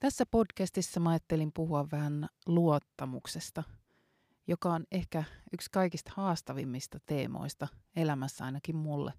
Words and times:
Tässä 0.00 0.26
podcastissa 0.26 1.00
mä 1.00 1.10
ajattelin 1.10 1.52
puhua 1.54 1.86
vähän 1.92 2.28
luottamuksesta, 2.46 3.62
joka 4.46 4.72
on 4.72 4.84
ehkä 4.92 5.24
yksi 5.52 5.70
kaikista 5.70 6.12
haastavimmista 6.16 6.98
teemoista 7.06 7.68
elämässä 7.96 8.44
ainakin 8.44 8.76
mulle. 8.76 9.12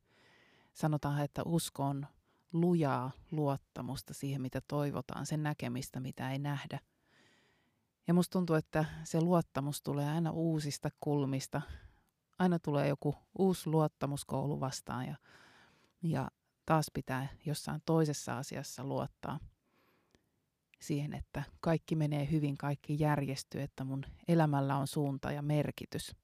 Sanotaan, 0.74 1.22
että 1.22 1.42
usko 1.46 1.84
on 1.84 2.08
lujaa 2.54 3.12
luottamusta 3.32 4.14
siihen, 4.14 4.42
mitä 4.42 4.62
toivotaan, 4.68 5.26
sen 5.26 5.44
näkemistä, 5.44 6.00
mitä 6.00 6.32
ei 6.32 6.40
nähdä. 6.40 6.80
Ja 8.08 8.14
musta 8.14 8.32
tuntuu, 8.32 8.56
että 8.56 8.86
se 9.04 9.22
luottamus 9.22 9.82
tulee 9.82 10.10
aina 10.10 10.32
uusista 10.32 10.90
kulmista. 11.00 11.62
Aina 12.40 12.60
tulee 12.60 12.88
joku 12.88 13.16
uusi 13.38 13.70
luottamuskoulu 13.70 14.60
vastaan 14.60 15.08
ja, 15.08 15.16
ja 16.04 16.32
taas 16.66 16.86
pitää 16.94 17.28
jossain 17.46 17.82
toisessa 17.86 18.38
asiassa 18.38 18.84
luottaa– 18.84 19.40
siihen, 20.82 21.14
että 21.14 21.44
kaikki 21.60 21.96
menee 21.96 22.32
hyvin, 22.32 22.58
kaikki 22.58 22.96
järjestyy, 23.00 23.62
että 23.62 23.84
mun 23.84 24.06
elämällä 24.28 24.76
on 24.76 24.88
suunta 24.88 25.32
ja 25.32 25.42
merkitys. 25.42 26.16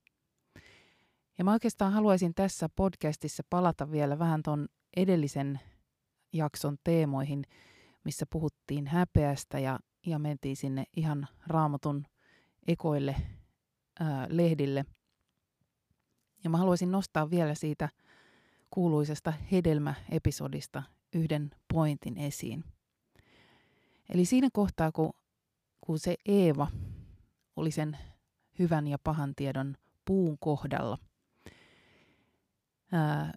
Ja 1.38 1.44
mä 1.44 1.54
oikeastaan 1.54 1.94
haluaisin 1.94 2.34
tässä 2.34 2.70
podcastissa 2.76 3.44
palata 3.50 3.92
vielä 3.92 4.20
vähän 4.20 4.44
ton 4.44 4.68
edellisen 4.98 5.60
jakson 6.34 6.78
teemoihin, 6.84 7.44
missä 8.04 8.26
puhuttiin 8.30 8.88
häpeästä 8.88 9.60
ja, 9.60 9.80
ja 10.06 10.20
mentiin 10.20 10.56
sinne 10.56 10.84
ihan 10.98 11.28
raamatun 11.48 12.06
ekoille 12.68 13.16
ää, 14.00 14.28
lehdille. 14.30 14.86
Ja 16.44 16.50
mä 16.50 16.58
haluaisin 16.58 16.92
nostaa 16.92 17.30
vielä 17.30 17.56
siitä 17.56 17.90
kuuluisesta 18.70 19.34
hedelmäepisodista 19.52 20.84
yhden 21.14 21.52
pointin 21.74 22.18
esiin– 22.18 22.64
Eli 24.10 24.26
siinä 24.26 24.50
kohtaa, 24.54 24.92
kun, 24.92 25.14
kun 25.82 26.00
se 26.00 26.16
Eeva 26.26 26.68
oli 27.56 27.72
sen 27.72 27.98
hyvän 28.60 28.88
ja 28.88 28.98
pahan 29.04 29.36
tiedon 29.36 29.76
puun 30.06 30.38
kohdalla, 30.40 30.98
ää, 32.92 33.34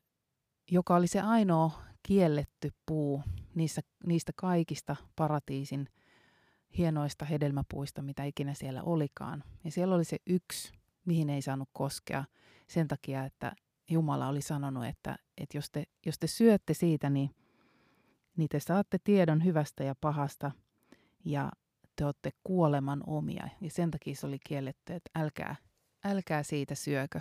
joka 0.70 0.96
oli 0.96 1.06
se 1.06 1.20
ainoa 1.20 1.82
kielletty 2.02 2.70
puu 2.86 3.22
niissä, 3.54 3.80
niistä 4.06 4.32
kaikista 4.36 4.96
paratiisin 5.16 5.88
hienoista 6.78 7.24
hedelmäpuista, 7.24 8.02
mitä 8.02 8.24
ikinä 8.24 8.54
siellä 8.54 8.82
olikaan. 8.82 9.44
Ja 9.64 9.70
siellä 9.70 9.94
oli 9.94 10.04
se 10.04 10.16
yksi, 10.26 10.72
mihin 11.04 11.30
ei 11.30 11.42
saanut 11.42 11.68
koskea 11.72 12.24
sen 12.66 12.88
takia, 12.88 13.24
että 13.24 13.52
Jumala 13.90 14.28
oli 14.28 14.42
sanonut, 14.42 14.84
että, 14.84 15.16
että 15.38 15.58
jos, 15.58 15.70
te, 15.70 15.84
jos 16.06 16.18
te 16.18 16.26
syötte 16.26 16.74
siitä, 16.74 17.10
niin 17.10 17.30
niin 18.38 18.48
te 18.48 18.60
saatte 18.60 18.98
tiedon 19.04 19.44
hyvästä 19.44 19.84
ja 19.84 19.94
pahasta 20.00 20.50
ja 21.24 21.52
te 21.96 22.04
olette 22.04 22.30
kuoleman 22.44 23.02
omia. 23.06 23.48
Ja 23.60 23.70
sen 23.70 23.90
takia 23.90 24.14
se 24.14 24.26
oli 24.26 24.38
kielletty, 24.38 24.92
että 24.92 25.10
älkää, 25.14 25.56
älkää 26.04 26.42
siitä 26.42 26.74
syökö. 26.74 27.20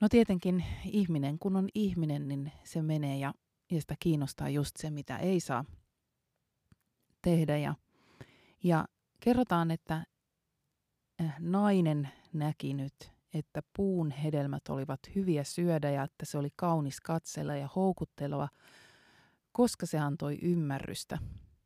No 0.00 0.08
tietenkin 0.08 0.64
ihminen, 0.84 1.38
kun 1.38 1.56
on 1.56 1.68
ihminen, 1.74 2.28
niin 2.28 2.52
se 2.64 2.82
menee 2.82 3.18
ja, 3.18 3.34
ja 3.70 3.80
sitä 3.80 3.94
kiinnostaa 4.00 4.48
just 4.48 4.76
se, 4.76 4.90
mitä 4.90 5.18
ei 5.18 5.40
saa 5.40 5.64
tehdä. 7.22 7.56
Ja, 7.56 7.74
ja 8.64 8.84
kerrotaan, 9.20 9.70
että 9.70 10.04
äh, 11.20 11.34
nainen 11.38 12.08
näki 12.32 12.74
nyt, 12.74 12.94
että 13.34 13.62
puun 13.76 14.10
hedelmät 14.10 14.68
olivat 14.68 15.00
hyviä 15.14 15.44
syödä 15.44 15.90
ja 15.90 16.02
että 16.02 16.26
se 16.26 16.38
oli 16.38 16.50
kaunis 16.56 17.00
katsella 17.00 17.56
ja 17.56 17.68
houkutteleva– 17.76 18.48
koska 19.54 19.86
se 19.86 19.98
antoi 19.98 20.38
ymmärrystä. 20.42 21.18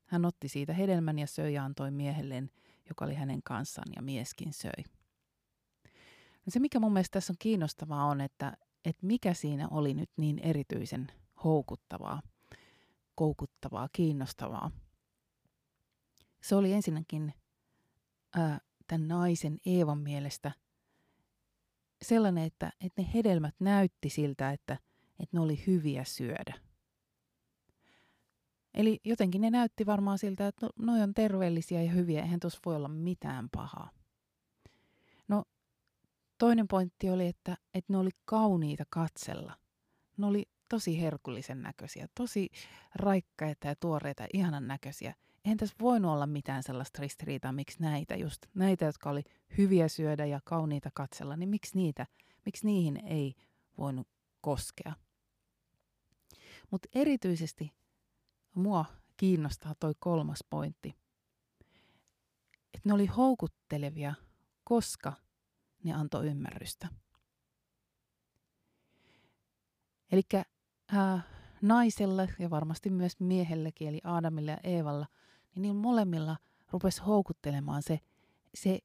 Hän 0.08 0.24
otti 0.24 0.48
siitä 0.48 0.72
hedelmän 0.72 1.18
ja 1.18 1.26
söi 1.26 1.54
ja 1.54 1.64
antoi 1.64 1.90
miehelleen, 1.90 2.50
joka 2.88 3.04
oli 3.04 3.14
hänen 3.14 3.42
kanssaan, 3.42 3.88
ja 3.96 4.02
mieskin 4.02 4.52
söi. 4.52 4.84
No 6.46 6.50
se, 6.50 6.58
mikä 6.60 6.80
mun 6.80 6.92
mielestä 6.92 7.12
tässä 7.12 7.32
on 7.32 7.36
kiinnostavaa, 7.38 8.04
on, 8.04 8.20
että, 8.20 8.56
että 8.84 9.06
mikä 9.06 9.34
siinä 9.34 9.68
oli 9.70 9.94
nyt 9.94 10.10
niin 10.16 10.38
erityisen 10.38 11.06
houkuttavaa, 11.44 12.22
koukuttavaa, 13.14 13.88
kiinnostavaa. 13.92 14.70
Se 16.42 16.54
oli 16.54 16.72
ensinnäkin 16.72 17.34
ää, 18.34 18.60
tämän 18.86 19.08
naisen 19.08 19.58
Eevan 19.66 19.98
mielestä 19.98 20.52
sellainen, 22.02 22.44
että, 22.44 22.72
että 22.80 23.02
ne 23.02 23.08
hedelmät 23.14 23.54
näytti 23.60 24.10
siltä, 24.10 24.50
että, 24.50 24.78
että 25.20 25.36
ne 25.36 25.40
oli 25.40 25.66
hyviä 25.66 26.04
syödä– 26.04 26.54
Eli 28.78 29.00
jotenkin 29.04 29.40
ne 29.40 29.50
näytti 29.50 29.86
varmaan 29.86 30.18
siltä, 30.18 30.48
että 30.48 30.66
no, 30.66 30.70
noi 30.78 31.02
on 31.02 31.14
terveellisiä 31.14 31.82
ja 31.82 31.90
hyviä, 31.90 32.22
eihän 32.22 32.40
tuossa 32.40 32.60
voi 32.66 32.76
olla 32.76 32.88
mitään 32.88 33.48
pahaa. 33.52 33.90
No 35.28 35.44
toinen 36.38 36.68
pointti 36.68 37.10
oli, 37.10 37.26
että, 37.26 37.56
että 37.74 37.92
ne 37.92 37.98
oli 37.98 38.10
kauniita 38.24 38.84
katsella. 38.90 39.58
Ne 40.16 40.26
oli 40.26 40.46
tosi 40.68 41.00
herkullisen 41.00 41.62
näköisiä, 41.62 42.08
tosi 42.14 42.48
raikkaita 42.94 43.66
ja 43.66 43.76
tuoreita 43.76 44.26
ihanan 44.34 44.68
näköisiä. 44.68 45.14
Eihän 45.44 45.58
tässä 45.58 45.76
voinut 45.80 46.10
olla 46.10 46.26
mitään 46.26 46.62
sellaista 46.62 47.02
ristiriitaa, 47.02 47.52
miksi 47.52 47.82
näitä 47.82 48.16
just, 48.16 48.46
näitä, 48.54 48.84
jotka 48.84 49.10
oli 49.10 49.22
hyviä 49.58 49.88
syödä 49.88 50.26
ja 50.26 50.40
kauniita 50.44 50.90
katsella, 50.94 51.36
niin 51.36 51.48
miksi 51.48 51.76
niitä, 51.76 52.06
miksi 52.44 52.66
niihin 52.66 52.96
ei 52.96 53.34
voinut 53.78 54.08
koskea. 54.40 54.92
Mutta 56.70 56.88
erityisesti 56.94 57.72
mua 58.58 58.84
kiinnostaa 59.16 59.74
toi 59.74 59.94
kolmas 59.98 60.44
pointti. 60.50 60.94
Että 62.74 62.88
ne 62.88 62.92
oli 62.92 63.06
houkuttelevia, 63.06 64.14
koska 64.64 65.12
ne 65.84 65.92
antoi 65.92 66.26
ymmärrystä. 66.26 66.88
Eli 70.12 70.22
äh, 70.34 71.24
naisella 71.62 72.28
ja 72.38 72.50
varmasti 72.50 72.90
myös 72.90 73.20
miehelläkin, 73.20 73.88
eli 73.88 74.00
Aadamilla 74.04 74.50
ja 74.50 74.58
Eevalla, 74.64 75.06
niin 75.54 75.62
niillä 75.62 75.80
molemmilla 75.80 76.36
rupesi 76.70 77.02
houkuttelemaan 77.02 77.82
se, 77.82 78.00
se 78.54 78.78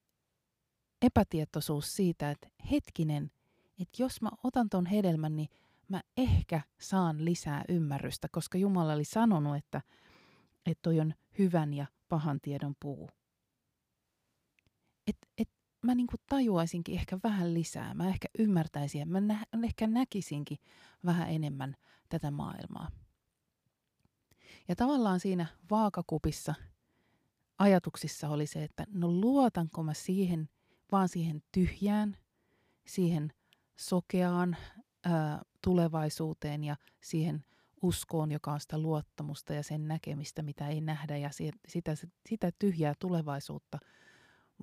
epätietoisuus 1.01 1.95
siitä, 1.95 2.31
että 2.31 2.47
hetkinen, 2.71 3.31
että 3.79 4.03
jos 4.03 4.21
mä 4.21 4.29
otan 4.43 4.69
ton 4.69 4.85
hedelmän, 4.85 5.35
niin 5.35 5.49
mä 5.93 6.01
ehkä 6.17 6.61
saan 6.79 7.25
lisää 7.25 7.63
ymmärrystä, 7.69 8.27
koska 8.31 8.57
Jumala 8.57 8.93
oli 8.93 9.03
sanonut, 9.03 9.55
että, 9.55 9.81
että 10.65 10.81
toi 10.81 10.99
on 10.99 11.13
hyvän 11.39 11.73
ja 11.73 11.85
pahan 12.09 12.39
tiedon 12.41 12.75
puu. 12.79 13.09
Et, 15.07 15.17
et 15.37 15.49
mä 15.85 15.95
niinku 15.95 16.15
tajuaisinkin 16.29 16.95
ehkä 16.95 17.19
vähän 17.23 17.53
lisää, 17.53 17.93
mä 17.93 18.07
ehkä 18.07 18.27
ymmärtäisin 18.39 18.99
ja 18.99 19.05
mä 19.05 19.21
nä, 19.21 19.45
ehkä 19.63 19.87
näkisinkin 19.87 20.57
vähän 21.05 21.29
enemmän 21.29 21.75
tätä 22.09 22.31
maailmaa. 22.31 22.91
Ja 24.67 24.75
tavallaan 24.75 25.19
siinä 25.19 25.45
vaakakupissa 25.71 26.53
ajatuksissa 27.59 28.29
oli 28.29 28.47
se, 28.47 28.63
että 28.63 28.85
no 28.93 29.11
luotanko 29.11 29.83
mä 29.83 29.93
siihen, 29.93 30.49
vaan 30.91 31.09
siihen 31.09 31.43
tyhjään, 31.51 32.17
siihen 32.87 33.33
sokeaan, 33.75 34.57
ää, 35.03 35.41
tulevaisuuteen 35.63 36.63
ja 36.63 36.75
siihen 37.01 37.45
uskoon, 37.81 38.31
joka 38.31 38.53
on 38.53 38.59
sitä 38.59 38.77
luottamusta 38.77 39.53
ja 39.53 39.63
sen 39.63 39.87
näkemistä, 39.87 40.41
mitä 40.41 40.67
ei 40.67 40.81
nähdä 40.81 41.17
ja 41.17 41.29
sitä, 41.67 41.95
sitä 42.29 42.51
tyhjää 42.59 42.93
tulevaisuutta. 42.99 43.79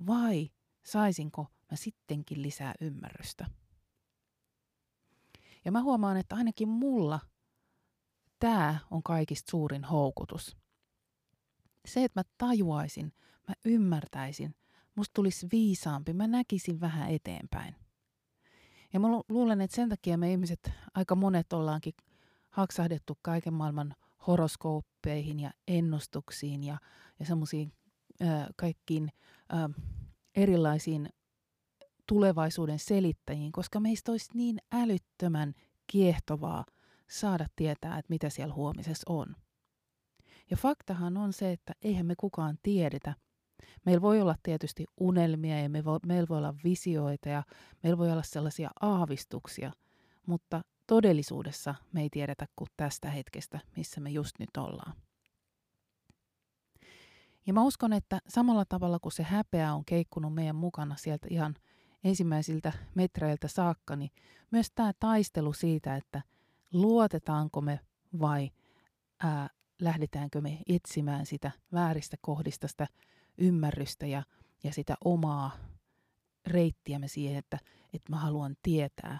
Vai 0.07 0.49
saisinko 0.83 1.47
mä 1.71 1.77
sittenkin 1.77 2.41
lisää 2.41 2.73
ymmärrystä? 2.81 3.45
Ja 5.65 5.71
mä 5.71 5.81
huomaan, 5.81 6.17
että 6.17 6.35
ainakin 6.35 6.69
mulla 6.69 7.19
tämä 8.39 8.77
on 8.91 9.03
kaikista 9.03 9.51
suurin 9.51 9.83
houkutus. 9.83 10.57
Se, 11.85 12.03
että 12.03 12.19
mä 12.19 12.23
tajuaisin, 12.37 13.13
mä 13.47 13.53
ymmärtäisin, 13.65 14.55
musta 14.95 15.13
tulisi 15.13 15.47
viisaampi, 15.51 16.13
mä 16.13 16.27
näkisin 16.27 16.79
vähän 16.79 17.11
eteenpäin. 17.11 17.75
Ja 18.93 18.99
mä 18.99 19.07
luulen, 19.29 19.61
että 19.61 19.75
sen 19.75 19.89
takia 19.89 20.17
me 20.17 20.31
ihmiset, 20.31 20.71
aika 20.93 21.15
monet 21.15 21.53
ollaankin 21.53 21.93
haksahdettu 22.49 23.17
kaiken 23.21 23.53
maailman 23.53 23.95
horoskooppeihin 24.27 25.39
ja 25.39 25.51
ennustuksiin 25.67 26.63
ja, 26.63 26.77
ja 27.19 27.25
semmoisiin 27.25 27.73
kaikkiin 28.55 29.11
äh, 29.53 29.69
erilaisiin 30.35 31.09
tulevaisuuden 32.07 32.79
selittäjiin, 32.79 33.51
koska 33.51 33.79
meistä 33.79 34.11
olisi 34.11 34.29
niin 34.33 34.57
älyttömän 34.71 35.53
kiehtovaa 35.87 36.65
saada 37.09 37.45
tietää, 37.55 37.97
että 37.97 38.09
mitä 38.09 38.29
siellä 38.29 38.53
huomisessa 38.53 39.13
on. 39.13 39.35
Ja 40.49 40.57
faktahan 40.57 41.17
on 41.17 41.33
se, 41.33 41.51
että 41.51 41.73
eihän 41.81 42.05
me 42.05 42.15
kukaan 42.17 42.57
tiedetä. 42.63 43.15
Meillä 43.85 44.01
voi 44.01 44.21
olla 44.21 44.35
tietysti 44.43 44.85
unelmia 44.97 45.61
ja 45.61 45.69
me 45.69 45.85
vo, 45.85 45.99
meillä 46.05 46.27
voi 46.29 46.37
olla 46.37 46.55
visioita 46.63 47.29
ja 47.29 47.43
meillä 47.83 47.97
voi 47.97 48.11
olla 48.11 48.23
sellaisia 48.23 48.69
aavistuksia, 48.81 49.71
mutta 50.27 50.61
todellisuudessa 50.87 51.75
me 51.93 52.01
ei 52.01 52.09
tiedetä 52.09 52.45
kuin 52.55 52.69
tästä 52.77 53.09
hetkestä, 53.09 53.59
missä 53.77 54.01
me 54.01 54.09
just 54.09 54.39
nyt 54.39 54.57
ollaan. 54.57 54.93
Ja 57.45 57.53
mä 57.53 57.63
uskon, 57.63 57.93
että 57.93 58.19
samalla 58.27 58.65
tavalla 58.65 58.99
kuin 58.99 59.11
se 59.11 59.23
häpeä 59.23 59.73
on 59.73 59.85
keikkunut 59.85 60.33
meidän 60.33 60.55
mukana 60.55 60.95
sieltä 60.95 61.27
ihan 61.29 61.55
ensimmäisiltä 62.03 62.73
metreiltä 62.95 63.47
saakka, 63.47 63.95
niin 63.95 64.11
myös 64.51 64.67
tämä 64.75 64.91
taistelu 64.99 65.53
siitä, 65.53 65.95
että 65.95 66.21
luotetaanko 66.73 67.61
me 67.61 67.79
vai 68.21 68.51
ää, 69.19 69.49
lähdetäänkö 69.81 70.41
me 70.41 70.57
etsimään 70.69 71.25
sitä 71.25 71.51
vääristä 71.73 72.17
kohdista 72.21 72.67
sitä 72.67 72.87
ymmärrystä 73.41 74.05
ja, 74.05 74.23
ja 74.63 74.73
sitä 74.73 74.95
omaa 75.05 75.51
reittiämme 76.47 77.07
siihen, 77.07 77.37
että, 77.37 77.59
että 77.93 78.11
mä 78.11 78.17
haluan 78.17 78.55
tietää, 78.63 79.19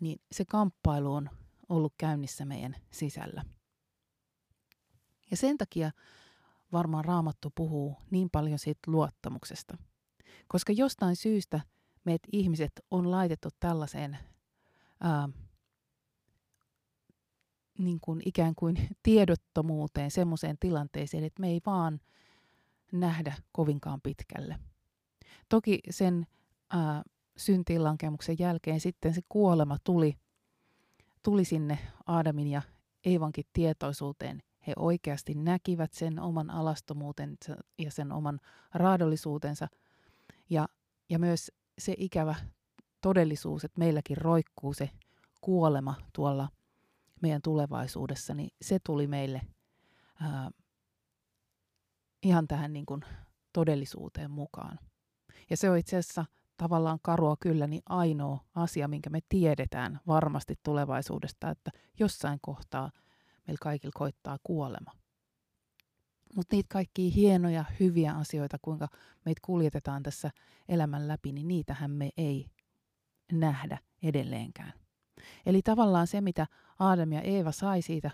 niin 0.00 0.20
se 0.32 0.44
kamppailu 0.44 1.14
on 1.14 1.30
ollut 1.68 1.94
käynnissä 1.98 2.44
meidän 2.44 2.76
sisällä. 2.90 3.44
Ja 5.30 5.36
sen 5.36 5.58
takia 5.58 5.90
varmaan 6.72 7.04
Raamattu 7.04 7.52
puhuu 7.54 7.96
niin 8.10 8.30
paljon 8.30 8.58
siitä 8.58 8.80
luottamuksesta. 8.86 9.76
Koska 10.48 10.72
jostain 10.72 11.16
syystä 11.16 11.60
meidät 12.04 12.22
ihmiset 12.32 12.72
on 12.90 13.10
laitettu 13.10 13.48
tällaiseen 13.60 14.18
ää, 15.00 15.28
niin 17.78 18.00
kuin 18.00 18.22
ikään 18.24 18.54
kuin 18.54 18.88
tiedottomuuteen, 19.02 20.10
semmoiseen 20.10 20.56
tilanteeseen, 20.60 21.24
että 21.24 21.40
me 21.40 21.48
ei 21.48 21.60
vaan 21.66 22.00
nähdä 22.92 23.34
kovinkaan 23.52 24.00
pitkälle. 24.00 24.58
Toki 25.48 25.80
sen 25.90 26.26
ää, 26.70 27.02
syntiinlankemuksen 27.36 28.36
jälkeen 28.38 28.80
sitten 28.80 29.14
se 29.14 29.20
kuolema 29.28 29.76
tuli, 29.84 30.16
tuli 31.22 31.44
sinne 31.44 31.78
Aadamin 32.06 32.46
ja 32.46 32.62
Eivankin 33.04 33.44
tietoisuuteen. 33.52 34.42
He 34.66 34.72
oikeasti 34.76 35.34
näkivät 35.34 35.92
sen 35.92 36.20
oman 36.20 36.50
alastomuutensa 36.50 37.56
ja 37.78 37.90
sen 37.90 38.12
oman 38.12 38.40
raadollisuutensa. 38.74 39.68
Ja, 40.50 40.68
ja 41.08 41.18
myös 41.18 41.52
se 41.78 41.94
ikävä 41.98 42.34
todellisuus, 43.00 43.64
että 43.64 43.78
meilläkin 43.78 44.16
roikkuu 44.16 44.74
se 44.74 44.90
kuolema 45.40 45.94
tuolla 46.12 46.48
meidän 47.22 47.42
tulevaisuudessa, 47.42 48.34
niin 48.34 48.50
se 48.62 48.78
tuli 48.86 49.06
meille 49.06 49.40
ää, 50.20 50.50
ihan 52.22 52.48
tähän 52.48 52.72
niin 52.72 52.86
kuin 52.86 53.00
todellisuuteen 53.52 54.30
mukaan. 54.30 54.78
Ja 55.50 55.56
se 55.56 55.70
on 55.70 55.78
itse 55.78 55.96
asiassa 55.96 56.24
tavallaan 56.56 56.98
karua 57.02 57.36
kyllä 57.40 57.66
niin 57.66 57.82
ainoa 57.88 58.44
asia, 58.54 58.88
minkä 58.88 59.10
me 59.10 59.20
tiedetään 59.28 60.00
varmasti 60.06 60.54
tulevaisuudesta, 60.62 61.50
että 61.50 61.70
jossain 61.98 62.38
kohtaa 62.42 62.90
meillä 63.46 63.58
kaikilla 63.62 63.92
koittaa 63.94 64.38
kuolema. 64.42 64.92
Mutta 66.36 66.56
niitä 66.56 66.66
kaikkia 66.72 67.10
hienoja, 67.10 67.64
hyviä 67.80 68.12
asioita, 68.12 68.58
kuinka 68.62 68.88
meitä 69.24 69.40
kuljetetaan 69.44 70.02
tässä 70.02 70.30
elämän 70.68 71.08
läpi, 71.08 71.32
niin 71.32 71.48
niitähän 71.48 71.90
me 71.90 72.10
ei 72.16 72.46
nähdä 73.32 73.78
edelleenkään. 74.02 74.72
Eli 75.46 75.62
tavallaan 75.62 76.06
se, 76.06 76.20
mitä 76.20 76.46
Aadam 76.78 77.12
ja 77.12 77.20
Eeva 77.20 77.52
sai 77.52 77.82
siitä 77.82 78.10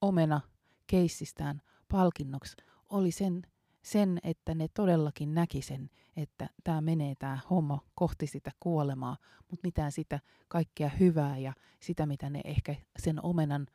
omena 0.00 0.40
keissistään 0.86 1.62
palkinnoksi, 1.92 2.56
oli 2.88 3.10
sen, 3.10 3.42
sen, 3.82 4.18
että 4.22 4.54
ne 4.54 4.68
todellakin 4.74 5.34
näki 5.34 5.62
sen, 5.62 5.90
että 6.16 6.48
tämä 6.64 6.80
menee 6.80 7.14
tämä 7.18 7.38
homma 7.50 7.84
kohti 7.94 8.26
sitä 8.26 8.50
kuolemaa, 8.60 9.16
mutta 9.38 9.66
mitään 9.66 9.92
sitä 9.92 10.20
kaikkea 10.48 10.88
hyvää 10.88 11.38
ja 11.38 11.52
sitä, 11.80 12.06
mitä 12.06 12.30
ne 12.30 12.40
ehkä 12.44 12.74
sen 12.98 13.24
omenan 13.24 13.66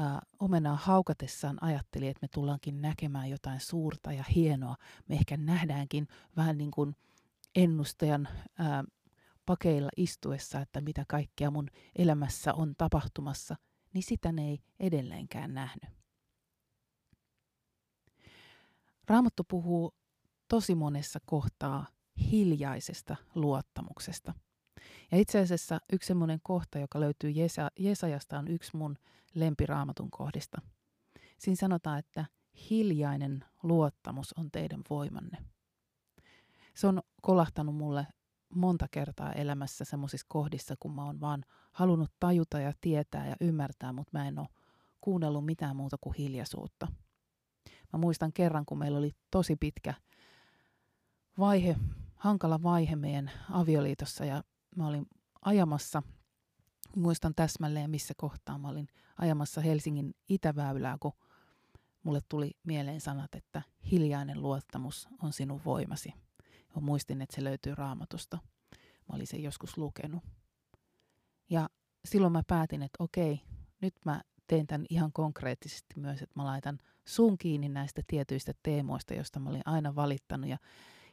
äh, 0.00 0.18
omenaa 0.40 0.76
haukatessaan 0.76 1.62
ajatteli, 1.62 2.08
että 2.08 2.24
me 2.24 2.28
tullaankin 2.28 2.82
näkemään 2.82 3.30
jotain 3.30 3.60
suurta 3.60 4.12
ja 4.12 4.24
hienoa. 4.34 4.76
Me 5.08 5.14
ehkä 5.14 5.36
nähdäänkin 5.36 6.08
vähän 6.36 6.58
niin 6.58 6.70
kuin 6.70 6.96
ennustajan 7.54 8.28
äh, 8.60 8.84
pakeilla 9.46 9.88
istuessa, 9.96 10.60
että 10.60 10.80
mitä 10.80 11.04
kaikkea 11.08 11.50
mun 11.50 11.68
elämässä 11.96 12.54
on 12.54 12.74
tapahtumassa, 12.78 13.56
niin 13.92 14.02
sitä 14.02 14.32
ne 14.32 14.48
ei 14.48 14.58
edelleenkään 14.80 15.54
nähnyt. 15.54 16.05
Raamattu 19.08 19.44
puhuu 19.48 19.94
tosi 20.48 20.74
monessa 20.74 21.18
kohtaa 21.26 21.86
hiljaisesta 22.30 23.16
luottamuksesta. 23.34 24.34
Ja 25.12 25.18
itse 25.18 25.38
asiassa 25.38 25.80
yksi 25.92 26.06
semmoinen 26.06 26.40
kohta, 26.42 26.78
joka 26.78 27.00
löytyy 27.00 27.30
Jesa, 27.30 27.70
Jesajasta, 27.78 28.38
on 28.38 28.48
yksi 28.48 28.76
mun 28.76 28.96
lempiraamatun 29.34 30.10
kohdista. 30.10 30.62
Siinä 31.38 31.56
sanotaan, 31.56 31.98
että 31.98 32.24
hiljainen 32.70 33.44
luottamus 33.62 34.32
on 34.32 34.50
teidän 34.50 34.80
voimanne. 34.90 35.38
Se 36.74 36.86
on 36.86 37.02
kolahtanut 37.22 37.76
mulle 37.76 38.06
monta 38.54 38.86
kertaa 38.90 39.32
elämässä 39.32 39.84
semmoisissa 39.84 40.26
kohdissa, 40.28 40.74
kun 40.80 40.94
mä 40.94 41.04
oon 41.04 41.20
vaan 41.20 41.44
halunnut 41.72 42.12
tajuta 42.20 42.60
ja 42.60 42.72
tietää 42.80 43.28
ja 43.28 43.36
ymmärtää, 43.40 43.92
mutta 43.92 44.18
mä 44.18 44.28
en 44.28 44.38
ole 44.38 44.48
kuunnellut 45.00 45.46
mitään 45.46 45.76
muuta 45.76 45.96
kuin 46.00 46.14
hiljaisuutta. 46.18 46.88
Mä 47.92 47.98
muistan 47.98 48.32
kerran, 48.32 48.66
kun 48.66 48.78
meillä 48.78 48.98
oli 48.98 49.12
tosi 49.30 49.56
pitkä 49.56 49.94
vaihe, 51.38 51.76
hankala 52.16 52.62
vaihe 52.62 52.96
meidän 52.96 53.30
avioliitossa 53.50 54.24
ja 54.24 54.44
mä 54.76 54.86
olin 54.86 55.06
ajamassa, 55.42 56.02
muistan 56.96 57.34
täsmälleen 57.34 57.90
missä 57.90 58.14
kohtaa 58.16 58.58
mä 58.58 58.68
olin 58.68 58.88
ajamassa 59.18 59.60
Helsingin 59.60 60.14
itäväylää, 60.28 60.96
kun 61.00 61.12
mulle 62.02 62.20
tuli 62.28 62.50
mieleen 62.62 63.00
sanat, 63.00 63.34
että 63.34 63.62
hiljainen 63.90 64.42
luottamus 64.42 65.08
on 65.22 65.32
sinun 65.32 65.60
voimasi. 65.64 66.14
Ja 66.74 66.80
muistin, 66.80 67.22
että 67.22 67.34
se 67.36 67.44
löytyy 67.44 67.74
raamatusta. 67.74 68.38
Mä 69.08 69.16
olin 69.16 69.26
sen 69.26 69.42
joskus 69.42 69.78
lukenut. 69.78 70.24
Ja 71.50 71.68
silloin 72.04 72.32
mä 72.32 72.42
päätin, 72.46 72.82
että 72.82 73.04
okei, 73.04 73.40
nyt 73.80 73.94
mä 74.04 74.22
teen 74.46 74.66
tämän 74.66 74.86
ihan 74.90 75.12
konkreettisesti 75.12 75.94
myös, 75.96 76.22
että 76.22 76.40
mä 76.40 76.44
laitan 76.44 76.78
suun 77.06 77.38
kiinni 77.38 77.68
näistä 77.68 78.02
tietyistä 78.06 78.52
teemoista, 78.62 79.14
joista 79.14 79.40
mä 79.40 79.50
olin 79.50 79.62
aina 79.64 79.94
valittanut 79.94 80.50
ja, 80.50 80.58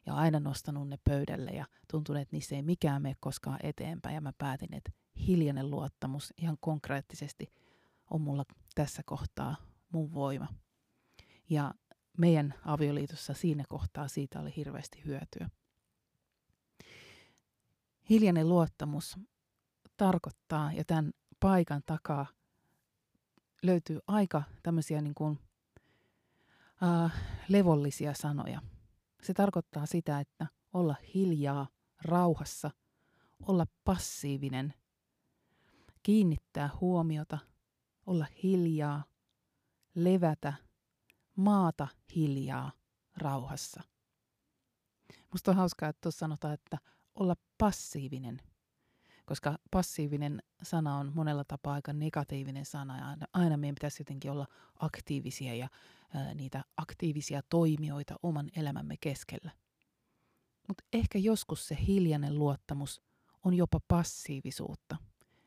ja 0.06 0.16
aina 0.16 0.40
nostanut 0.40 0.90
ne 0.90 0.98
pöydälle 1.04 1.52
ja 1.52 1.66
tuntunut, 1.92 2.22
että 2.22 2.36
niissä 2.36 2.56
ei 2.56 2.62
mikään 2.62 3.02
mene 3.02 3.16
koskaan 3.20 3.60
eteenpäin. 3.64 4.16
Ja 4.16 4.22
mä 4.22 4.34
päätin, 4.38 4.74
että 4.74 4.92
hiljainen 5.28 5.72
luottamus 5.72 6.34
ihan 6.38 6.58
konkreettisesti 6.60 7.54
on 8.10 8.22
mulla 8.22 8.46
tässä 8.76 9.02
kohtaa 9.06 9.56
mun 9.92 10.14
voima. 10.14 10.48
Ja 11.50 11.74
meidän 12.18 12.54
avioliitossa 12.66 13.34
siinä 13.34 13.64
kohtaa 13.70 14.08
siitä 14.08 14.40
oli 14.40 14.54
hirveästi 14.56 15.02
hyötyä. 15.06 15.50
Hiljainen 18.10 18.50
luottamus 18.50 19.20
tarkoittaa, 19.98 20.74
ja 20.74 20.86
tämän 20.86 21.12
paikan 21.40 21.82
takaa 21.86 22.26
löytyy 23.64 24.00
aika 24.08 24.44
tämmöisiä 24.64 25.02
niin 25.02 25.16
kuin, 25.16 25.40
äh, 26.84 27.14
levollisia 27.48 28.14
sanoja. 28.14 28.62
Se 29.22 29.34
tarkoittaa 29.34 29.86
sitä, 29.86 30.20
että 30.20 30.48
olla 30.74 30.96
hiljaa, 31.16 31.68
rauhassa, 32.02 32.72
olla 33.48 33.68
passiivinen, 33.84 34.74
kiinnittää 36.04 36.70
huomiota, 36.82 37.38
olla 38.06 38.26
hiljaa, 38.44 39.04
levätä, 39.96 40.54
maata 41.36 41.88
hiljaa, 42.16 42.72
rauhassa. 43.18 43.84
Musta 45.32 45.52
on 45.52 45.58
hauskaa, 45.58 45.90
että 45.90 46.02
tuossa 46.02 46.20
sanotaan, 46.20 46.54
että 46.54 46.78
olla 47.16 47.36
passiivinen, 47.58 48.42
koska 49.26 49.58
passiivinen 49.72 50.44
sana 50.64 50.98
on 50.98 51.12
monella 51.16 51.44
tapaa 51.44 51.74
aika 51.74 51.94
negatiivinen 51.94 52.66
sana 52.66 52.98
ja 52.98 53.28
aina, 53.34 53.58
meidän 53.58 53.76
pitäisi 53.76 54.02
jotenkin 54.02 54.32
olla 54.32 54.48
aktiivisia 54.80 55.56
ja 55.56 55.70
niitä 56.36 56.64
aktiivisia 56.78 57.42
toimijoita 57.50 58.16
oman 58.24 58.50
elämämme 58.56 58.96
keskellä. 59.02 59.52
Mutta 60.68 60.84
ehkä 60.94 61.20
joskus 61.20 61.68
se 61.68 61.78
hiljainen 61.88 62.40
luottamus 62.40 63.02
on 63.46 63.54
jopa 63.54 63.80
passiivisuutta. 63.88 64.98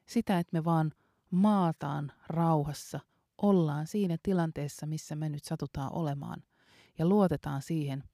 Sitä, 0.07 0.39
että 0.39 0.57
me 0.57 0.65
vaan 0.65 0.93
maataan 1.31 2.13
rauhassa, 2.27 3.01
ollaan 3.43 3.87
siinä 3.87 4.17
tilanteessa, 4.23 4.87
missä 4.87 5.17
me 5.17 5.29
nyt 5.29 5.45
satutaan 5.45 5.93
olemaan 5.93 6.43
ja 6.99 7.07
luotetaan 7.07 7.63
siihen, 7.63 8.05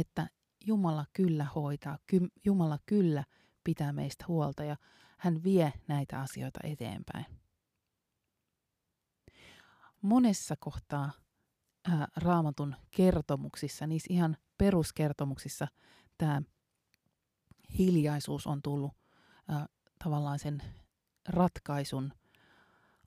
että 0.00 0.28
Jumala 0.66 1.06
kyllä 1.12 1.44
hoitaa, 1.44 1.98
Jumala 2.44 2.78
kyllä 2.86 3.24
pitää 3.64 3.92
meistä 3.92 4.24
huolta 4.28 4.64
ja 4.64 4.76
hän 5.18 5.42
vie 5.42 5.72
näitä 5.88 6.20
asioita 6.20 6.60
eteenpäin. 6.64 7.39
Monessa 10.02 10.54
kohtaa 10.60 11.12
ää, 11.88 12.08
raamatun 12.16 12.76
kertomuksissa, 12.90 13.86
niissä 13.86 14.06
ihan 14.10 14.36
peruskertomuksissa, 14.58 15.68
tämä 16.18 16.42
hiljaisuus 17.78 18.46
on 18.46 18.62
tullut 18.62 18.92
ää, 19.48 19.66
tavallaan 20.04 20.38
sen 20.38 20.62
ratkaisun 21.28 22.12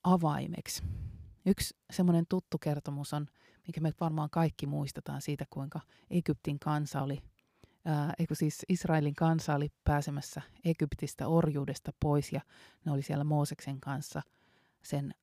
avaimeksi. 0.03 0.83
Yksi 1.45 1.75
semmoinen 1.91 2.25
tuttu 2.29 2.57
kertomus 2.57 3.13
on, 3.13 3.27
mikä 3.67 3.81
me 3.81 3.91
varmaan 4.00 4.29
kaikki 4.29 4.65
muistetaan 4.65 5.21
siitä, 5.21 5.45
kuinka 5.50 5.81
Egyptin 6.09 6.59
kansa 6.59 7.01
oli, 7.01 7.19
ää, 7.85 8.13
siis 8.33 8.65
Israelin 8.69 9.15
kansa 9.15 9.55
oli 9.55 9.69
pääsemässä 9.83 10.41
Egyptistä 10.65 11.27
orjuudesta 11.27 11.91
pois 12.00 12.31
ja 12.31 12.41
ne 12.85 12.91
oli 12.91 13.01
siellä 13.01 13.23
Mooseksen 13.23 13.79
kanssa 13.79 14.21
sen 14.83 15.13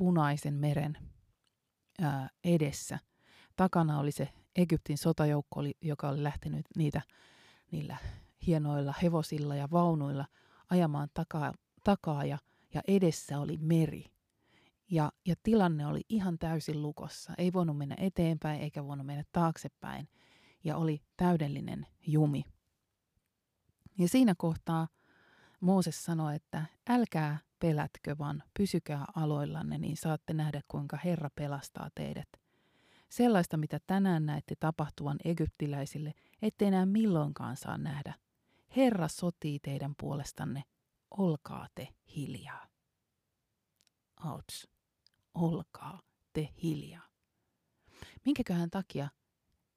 punaisen 0.00 0.54
meren 0.54 0.98
ää, 2.00 2.28
edessä. 2.44 2.98
Takana 3.56 3.98
oli 3.98 4.12
se 4.12 4.28
Egyptin 4.56 4.98
sotajoukko, 4.98 5.60
oli, 5.60 5.74
joka 5.80 6.08
oli 6.08 6.22
lähtenyt 6.22 6.66
niitä 6.76 7.02
niillä 7.72 7.96
hienoilla 8.46 8.94
hevosilla 9.02 9.56
ja 9.56 9.68
vaunuilla 9.70 10.26
ajamaan 10.70 11.08
takaa, 11.14 11.54
takaa 11.84 12.24
ja, 12.24 12.38
ja 12.74 12.82
edessä 12.88 13.40
oli 13.40 13.56
meri. 13.56 14.04
Ja, 14.90 15.12
ja 15.26 15.34
tilanne 15.42 15.86
oli 15.86 16.00
ihan 16.08 16.38
täysin 16.38 16.82
lukossa. 16.82 17.32
Ei 17.38 17.52
voinut 17.52 17.78
mennä 17.78 17.96
eteenpäin 17.98 18.60
eikä 18.60 18.84
voinut 18.84 19.06
mennä 19.06 19.24
taaksepäin. 19.32 20.08
Ja 20.64 20.76
oli 20.76 21.02
täydellinen 21.16 21.86
jumi. 22.06 22.44
Ja 23.98 24.08
siinä 24.08 24.34
kohtaa 24.38 24.88
Mooses 25.60 26.04
sanoi, 26.04 26.36
että 26.36 26.66
älkää 26.88 27.38
pelätkö, 27.60 28.18
vaan 28.18 28.42
pysykää 28.58 29.04
aloillanne, 29.16 29.78
niin 29.78 29.96
saatte 29.96 30.32
nähdä, 30.32 30.60
kuinka 30.68 30.98
Herra 31.04 31.30
pelastaa 31.34 31.88
teidät. 31.94 32.28
Sellaista, 33.08 33.56
mitä 33.56 33.80
tänään 33.86 34.26
näette 34.26 34.54
tapahtuvan 34.60 35.16
egyptiläisille, 35.24 36.12
ette 36.42 36.66
enää 36.66 36.86
milloinkaan 36.86 37.56
saa 37.56 37.78
nähdä. 37.78 38.14
Herra 38.76 39.08
sotii 39.08 39.58
teidän 39.58 39.94
puolestanne, 40.00 40.62
olkaa 41.10 41.66
te 41.74 41.88
hiljaa. 42.16 42.66
Outs, 44.24 44.68
olkaa 45.34 46.00
te 46.32 46.48
hiljaa. 46.62 47.08
Minkäköhän 48.24 48.70
takia 48.70 49.08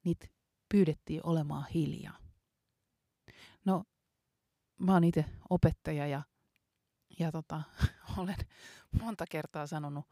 niitä 0.04 0.26
pyydettiin 0.68 1.20
olemaan 1.26 1.66
hiljaa? 1.74 2.18
No, 3.64 3.84
mä 4.80 4.92
oon 4.92 5.04
itse 5.04 5.24
opettaja 5.50 6.06
ja 6.06 6.22
ja 7.18 7.32
tota, 7.32 7.62
olen 8.18 8.36
monta 9.02 9.24
kertaa 9.30 9.66
sanonut 9.66 10.04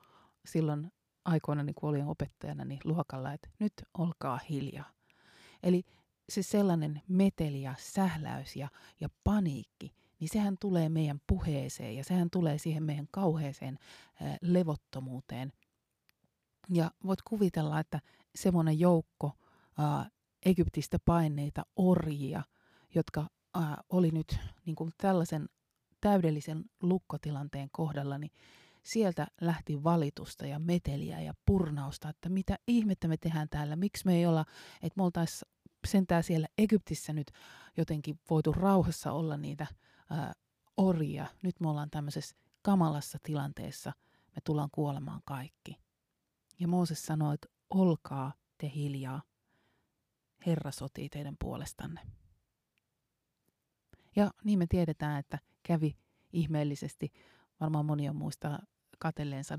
silloin 0.44 0.92
aikoina, 1.25 1.62
niin 1.62 1.75
kun 1.75 1.90
olin 1.90 2.06
opettajana, 2.06 2.64
niin 2.64 2.80
luokalla, 2.85 3.32
että 3.32 3.49
nyt 3.59 3.73
olkaa 3.99 4.40
hiljaa. 4.50 4.90
Eli 5.62 5.82
se 6.28 6.42
sellainen 6.42 7.02
meteli 7.09 7.62
ja 7.62 7.75
sähläys 7.78 8.56
ja, 8.56 8.68
ja 9.00 9.09
paniikki, 9.25 9.94
niin 10.21 10.28
sehän 10.32 10.56
tulee 10.61 10.88
meidän 10.88 11.21
puheeseen 11.26 11.97
ja 11.97 12.04
sehän 12.04 12.30
tulee 12.30 12.59
siihen 12.59 12.82
meidän 12.82 13.09
kauheeseen 13.11 13.78
ää, 14.23 14.37
levottomuuteen. 14.40 15.52
Ja 16.68 16.90
voit 17.06 17.23
kuvitella, 17.23 17.80
että 17.80 18.00
semmoinen 18.35 18.80
joukko 18.80 19.32
ää, 19.78 20.11
Egyptistä 20.47 20.99
paineita 21.04 21.62
orjia, 21.76 22.42
jotka 22.94 23.26
ää, 23.54 23.82
oli 23.88 24.11
nyt 24.11 24.38
niin 24.66 24.76
kuin 24.76 24.90
tällaisen 24.99 25.49
täydellisen 26.02 26.64
lukkotilanteen 26.82 27.68
kohdalla, 27.73 28.18
niin 28.18 28.32
sieltä 28.82 29.26
lähti 29.40 29.85
valitusta 29.85 30.47
ja 30.47 30.59
meteliä 30.59 31.21
ja 31.21 31.35
purnausta, 31.47 32.09
että 32.09 32.28
mitä 32.28 32.59
ihmettä 32.66 33.09
me 33.09 33.16
tehdään 33.16 33.49
täällä, 33.49 33.76
miksi 33.76 34.06
me 34.06 34.16
ei 34.16 34.26
olla, 34.26 34.44
että 34.82 34.97
me 34.97 35.02
oltaisiin 35.02 35.52
sentään 35.87 36.23
siellä 36.23 36.49
Egyptissä 36.59 37.12
nyt 37.12 37.32
jotenkin 37.76 38.21
voitu 38.30 38.52
rauhassa 38.52 39.12
olla 39.12 39.37
niitä 39.37 39.66
ää, 40.11 40.32
orjia. 40.76 41.26
Nyt 41.42 41.61
me 41.61 41.68
ollaan 41.68 41.90
tämmöisessä 41.90 42.37
kamalassa 42.62 43.18
tilanteessa, 43.23 43.92
me 44.37 44.40
tullaan 44.44 44.71
kuolemaan 44.73 45.21
kaikki. 45.25 45.76
Ja 46.61 46.68
Mooses 46.68 47.06
sanoi, 47.06 47.35
että 47.35 47.49
olkaa 47.71 48.32
te 48.59 48.73
hiljaa, 48.75 49.23
Herra 50.47 50.71
sotii 50.71 51.09
teidän 51.09 51.37
puolestanne. 51.38 52.00
Ja 54.16 54.30
niin 54.44 54.59
me 54.59 54.66
tiedetään, 54.66 55.18
että 55.18 55.38
kävi 55.62 55.97
ihmeellisesti. 56.33 57.12
Varmaan 57.61 57.87
moni 57.87 58.09
on 58.09 58.16
muistaa 58.16 58.59
katelleensa 58.99 59.59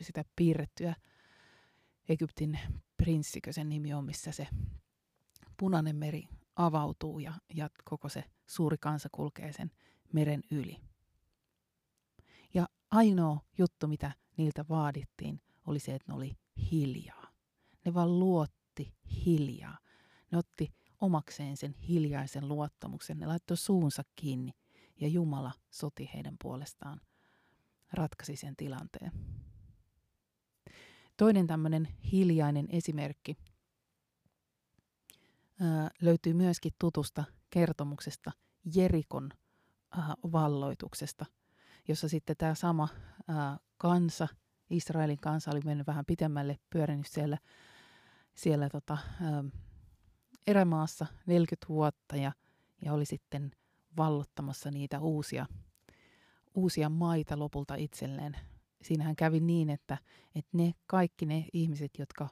sitä 0.00 0.24
piirrettyä 0.36 0.94
Egyptin 2.08 2.58
prinssikö 2.96 3.52
sen 3.52 3.68
nimi 3.68 3.92
on, 3.94 4.04
missä 4.04 4.32
se 4.32 4.48
punainen 5.56 5.96
meri 5.96 6.28
avautuu 6.56 7.18
ja, 7.18 7.34
ja 7.54 7.70
koko 7.84 8.08
se 8.08 8.24
suuri 8.46 8.76
kansa 8.78 9.08
kulkee 9.12 9.52
sen 9.52 9.70
meren 10.12 10.42
yli. 10.50 10.76
Ja 12.54 12.68
ainoa 12.90 13.40
juttu, 13.58 13.86
mitä 13.86 14.12
niiltä 14.36 14.64
vaadittiin, 14.68 15.40
oli 15.66 15.78
se, 15.78 15.94
että 15.94 16.12
ne 16.12 16.16
oli 16.16 16.36
hiljaa. 16.70 17.26
Ne 17.84 17.94
vaan 17.94 18.18
luotti 18.18 18.94
hiljaa. 19.26 19.78
Ne 20.32 20.38
otti 20.38 20.74
omakseen 21.00 21.56
sen 21.56 21.74
hiljaisen 21.74 22.48
luottamuksen. 22.48 23.18
Ne 23.18 23.26
laittoi 23.26 23.56
suunsa 23.56 24.02
kiinni 24.16 24.52
ja 25.00 25.08
Jumala 25.08 25.52
soti 25.70 26.10
heidän 26.14 26.36
puolestaan, 26.42 27.00
ratkaisi 27.92 28.36
sen 28.36 28.56
tilanteen. 28.56 29.12
Toinen 31.16 31.46
tämmöinen 31.46 31.88
hiljainen 32.12 32.66
esimerkki 32.68 33.36
ää, 35.60 35.90
löytyy 36.00 36.34
myöskin 36.34 36.72
tutusta 36.78 37.24
kertomuksesta 37.50 38.32
Jerikon 38.74 39.30
ää, 39.90 40.14
valloituksesta, 40.32 41.26
jossa 41.88 42.08
sitten 42.08 42.36
tämä 42.36 42.54
sama 42.54 42.88
ää, 43.28 43.58
kansa, 43.76 44.28
Israelin 44.70 45.20
kansa 45.20 45.50
oli 45.50 45.60
mennyt 45.64 45.86
vähän 45.86 46.04
pitemmälle, 46.06 46.58
pyörinyt 46.70 47.06
siellä, 47.06 47.38
siellä 48.34 48.68
tota, 48.68 48.98
ää, 49.20 49.44
erämaassa 50.46 51.06
40 51.26 51.68
vuotta 51.68 52.16
ja, 52.16 52.32
ja 52.84 52.92
oli 52.92 53.04
sitten 53.04 53.50
vallottamassa 53.96 54.70
niitä 54.70 55.00
uusia, 55.00 55.46
uusia 56.54 56.88
maita 56.88 57.38
lopulta 57.38 57.74
itselleen. 57.74 58.36
Siinähän 58.82 59.16
kävi 59.16 59.40
niin, 59.40 59.70
että, 59.70 59.98
että 60.34 60.50
ne 60.56 60.74
kaikki 60.86 61.26
ne 61.26 61.44
ihmiset, 61.52 61.90
jotka 61.98 62.28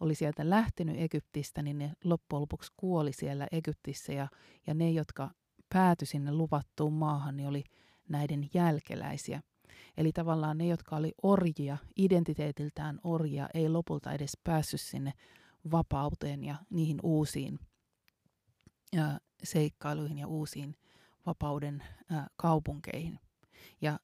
oli 0.00 0.14
sieltä 0.14 0.50
lähtenyt 0.50 1.00
Egyptistä, 1.00 1.62
niin 1.62 1.78
ne 1.78 1.92
loppujen 2.04 2.40
lopuksi 2.40 2.72
kuoli 2.76 3.12
siellä 3.12 3.46
Egyptissä 3.52 4.12
ja, 4.12 4.28
ja 4.66 4.74
ne, 4.74 4.90
jotka 4.90 5.30
päätyi 5.72 6.06
sinne 6.06 6.32
luvattuun 6.32 6.92
maahan, 6.92 7.36
niin 7.36 7.48
oli 7.48 7.64
näiden 8.08 8.50
jälkeläisiä. 8.54 9.42
Eli 9.96 10.12
tavallaan 10.12 10.58
ne, 10.58 10.66
jotka 10.66 10.96
oli 10.96 11.12
orjia, 11.22 11.76
identiteetiltään 11.96 13.00
orjia, 13.04 13.48
ei 13.54 13.68
lopulta 13.68 14.12
edes 14.12 14.38
päässyt 14.44 14.80
sinne 14.80 15.12
vapauteen 15.72 16.44
ja 16.44 16.56
niihin 16.70 16.98
uusiin 17.02 17.58
ja 18.92 19.20
seikkailuihin 19.44 20.18
ja 20.18 20.26
uusiin 20.26 20.76
vapauden 21.26 21.82
ää, 22.10 22.26
kaupunkeihin. 22.36 23.18
Ja 23.80 24.00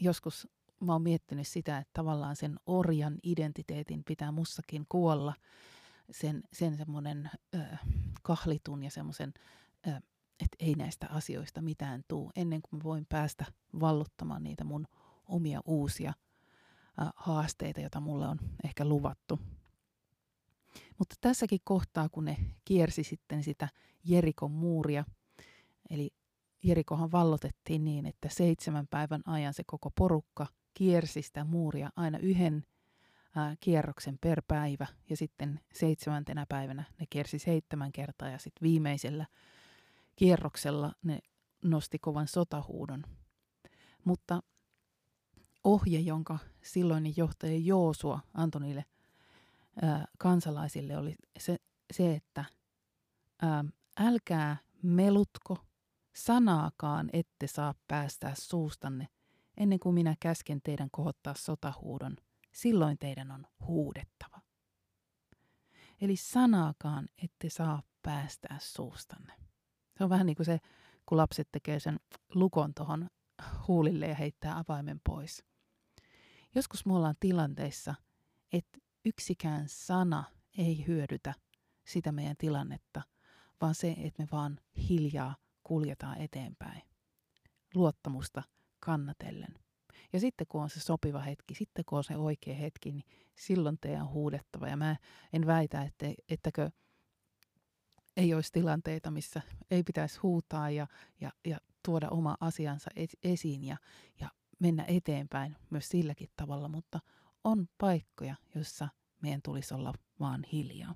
joskus 0.00 0.48
mä 0.80 0.92
oon 0.92 1.02
miettinyt 1.02 1.48
sitä, 1.48 1.78
että 1.78 1.90
tavallaan 1.92 2.36
sen 2.36 2.56
orjan 2.66 3.18
identiteetin 3.22 4.04
pitää 4.04 4.32
mussakin 4.32 4.86
kuolla, 4.88 5.34
sen, 6.10 6.42
sen 6.52 6.76
semmoinen 6.76 7.30
kahlitun 8.22 8.82
ja 8.82 8.90
semmoisen, 8.90 9.32
että 10.40 10.56
ei 10.58 10.74
näistä 10.74 11.06
asioista 11.10 11.62
mitään 11.62 12.02
tuu, 12.08 12.32
ennen 12.36 12.62
kuin 12.62 12.78
mä 12.78 12.84
voin 12.84 13.06
päästä 13.08 13.44
valluttamaan 13.80 14.42
niitä 14.42 14.64
mun 14.64 14.86
omia 15.28 15.60
uusia 15.64 16.12
ää, 16.98 17.10
haasteita, 17.16 17.80
joita 17.80 18.00
mulle 18.00 18.28
on 18.28 18.38
ehkä 18.64 18.84
luvattu. 18.84 19.38
Mutta 20.98 21.16
tässäkin 21.20 21.60
kohtaa, 21.64 22.08
kun 22.08 22.24
ne 22.24 22.36
kiersi 22.64 23.04
sitten 23.04 23.42
sitä 23.42 23.68
Jerikon 24.04 24.50
muuria, 24.50 25.04
eli 25.90 26.10
Jerikohan 26.62 27.12
vallotettiin 27.12 27.84
niin, 27.84 28.06
että 28.06 28.28
seitsemän 28.28 28.86
päivän 28.90 29.22
ajan 29.26 29.54
se 29.54 29.62
koko 29.66 29.90
porukka 29.90 30.46
kiersi 30.74 31.22
sitä 31.22 31.44
muuria 31.44 31.90
aina 31.96 32.18
yhden 32.18 32.64
kierroksen 33.60 34.18
per 34.20 34.42
päivä 34.48 34.86
ja 35.10 35.16
sitten 35.16 35.60
seitsemäntenä 35.74 36.46
päivänä 36.48 36.84
ne 37.00 37.06
kiersi 37.10 37.38
seitsemän 37.38 37.92
kertaa 37.92 38.28
ja 38.28 38.38
sitten 38.38 38.62
viimeisellä 38.62 39.26
kierroksella 40.16 40.92
ne 41.02 41.18
nosti 41.64 41.98
kovan 41.98 42.28
sotahuudon. 42.28 43.04
Mutta 44.04 44.42
ohje, 45.64 46.00
jonka 46.00 46.38
silloinen 46.62 47.14
johtaja 47.16 47.58
Joosua 47.58 48.20
antoi 48.34 48.60
niille 48.60 48.84
ää, 49.82 50.06
kansalaisille, 50.18 50.96
oli 50.96 51.14
se, 51.38 51.56
se 51.92 52.14
että 52.14 52.44
ää, 53.42 53.64
älkää 54.00 54.56
melutko, 54.82 55.58
sanaakaan 56.14 57.10
ette 57.12 57.46
saa 57.46 57.74
päästää 57.88 58.34
suustanne, 58.34 59.08
ennen 59.56 59.80
kuin 59.80 59.94
minä 59.94 60.16
käsken 60.20 60.60
teidän 60.62 60.88
kohottaa 60.90 61.34
sotahuudon. 61.34 62.16
Silloin 62.52 62.98
teidän 62.98 63.30
on 63.30 63.46
huudettava. 63.66 64.40
Eli 66.00 66.16
sanaakaan 66.16 67.08
ette 67.22 67.48
saa 67.48 67.82
päästää 68.02 68.56
suustanne. 68.60 69.32
Se 69.98 70.04
on 70.04 70.10
vähän 70.10 70.26
niin 70.26 70.36
kuin 70.36 70.46
se, 70.46 70.58
kun 71.06 71.18
lapset 71.18 71.48
tekee 71.52 71.80
sen 71.80 72.00
lukon 72.34 72.74
tuohon 72.74 73.10
huulille 73.68 74.06
ja 74.06 74.14
heittää 74.14 74.58
avaimen 74.58 75.00
pois. 75.04 75.44
Joskus 76.54 76.86
me 76.86 76.94
ollaan 76.94 77.16
tilanteissa, 77.20 77.94
että 78.52 78.78
yksikään 79.04 79.64
sana 79.68 80.24
ei 80.58 80.86
hyödytä 80.86 81.34
sitä 81.84 82.12
meidän 82.12 82.36
tilannetta, 82.36 83.02
vaan 83.60 83.74
se, 83.74 83.94
että 83.98 84.22
me 84.22 84.28
vaan 84.32 84.60
hiljaa 84.88 85.36
kuljetaan 85.72 86.20
eteenpäin. 86.20 86.82
Luottamusta 87.74 88.42
kannatellen. 88.80 89.54
Ja 90.12 90.20
sitten 90.20 90.46
kun 90.46 90.62
on 90.62 90.70
se 90.70 90.80
sopiva 90.80 91.20
hetki, 91.20 91.54
sitten 91.54 91.84
kun 91.84 91.98
on 91.98 92.04
se 92.04 92.16
oikea 92.16 92.54
hetki, 92.54 92.92
niin 92.92 93.04
silloin 93.38 93.78
teidän 93.80 94.02
on 94.02 94.12
huudettava. 94.12 94.68
Ja 94.68 94.76
mä 94.76 94.96
en 95.32 95.46
väitä, 95.46 95.82
että, 95.82 96.06
ettäkö 96.28 96.70
ei 98.16 98.34
olisi 98.34 98.52
tilanteita, 98.52 99.10
missä 99.10 99.42
ei 99.70 99.82
pitäisi 99.82 100.18
huutaa 100.18 100.70
ja, 100.70 100.86
ja, 101.20 101.32
ja 101.44 101.58
tuoda 101.84 102.08
oma 102.10 102.36
asiansa 102.40 102.90
esiin 103.24 103.64
ja, 103.64 103.76
ja 104.20 104.28
mennä 104.58 104.84
eteenpäin 104.88 105.56
myös 105.70 105.88
silläkin 105.88 106.28
tavalla, 106.36 106.68
mutta 106.68 107.00
on 107.44 107.68
paikkoja, 107.78 108.34
joissa 108.54 108.88
meidän 109.22 109.40
tulisi 109.44 109.74
olla 109.74 109.94
vaan 110.20 110.44
hiljaa. 110.52 110.94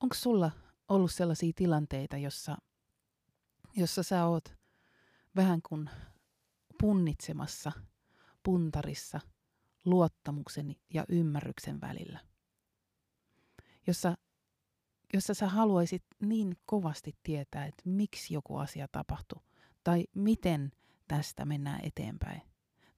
Onko 0.00 0.14
sulla 0.14 0.50
ollut 0.88 1.12
sellaisia 1.12 1.52
tilanteita, 1.56 2.16
jossa, 2.16 2.56
jossa 3.76 4.02
sä 4.02 4.26
oot 4.26 4.56
vähän 5.36 5.62
kuin 5.68 5.90
punnitsemassa 6.80 7.72
puntarissa 8.42 9.20
luottamuksen 9.84 10.76
ja 10.94 11.04
ymmärryksen 11.08 11.80
välillä? 11.80 12.20
Jossa, 13.86 14.16
jossa 15.12 15.34
sä 15.34 15.48
haluaisit 15.48 16.04
niin 16.20 16.56
kovasti 16.66 17.16
tietää, 17.22 17.66
että 17.66 17.82
miksi 17.84 18.34
joku 18.34 18.56
asia 18.56 18.88
tapahtuu, 18.92 19.42
tai 19.84 20.04
miten 20.14 20.72
tästä 21.08 21.44
mennään 21.44 21.80
eteenpäin, 21.84 22.42